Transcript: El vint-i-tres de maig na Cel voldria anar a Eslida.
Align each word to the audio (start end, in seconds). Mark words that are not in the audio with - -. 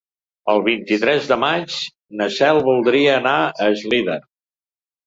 El 0.53 0.63
vint-i-tres 0.67 1.27
de 1.33 1.37
maig 1.43 1.77
na 2.23 2.31
Cel 2.39 2.65
voldria 2.71 3.17
anar 3.23 3.39
a 3.47 3.71
Eslida. 3.77 4.19